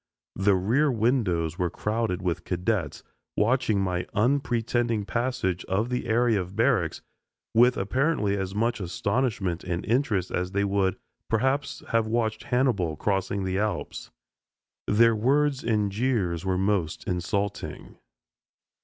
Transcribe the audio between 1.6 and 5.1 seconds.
crowded with cadets watching my unpretending